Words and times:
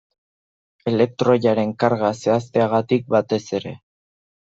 Elektroiaren 0.91 1.73
karga 1.83 2.09
zehazteagatik 2.21 3.05
batez 3.17 3.41
ere. 3.59 3.75